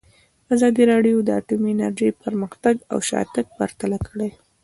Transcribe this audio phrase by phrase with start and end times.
[0.53, 4.29] ازادي راډیو د اټومي انرژي پرمختګ او شاتګ پرتله کړی.